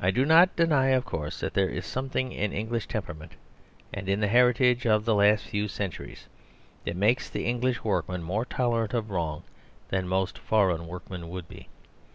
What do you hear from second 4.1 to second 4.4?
the